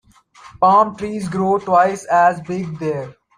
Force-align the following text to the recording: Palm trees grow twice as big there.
Palm 0.59 0.95
trees 0.95 1.29
grow 1.29 1.59
twice 1.59 2.05
as 2.05 2.41
big 2.41 2.79
there. 2.79 3.13